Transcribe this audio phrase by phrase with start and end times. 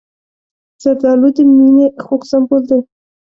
[0.83, 2.79] زردالو د مینې خوږ سمبول دی.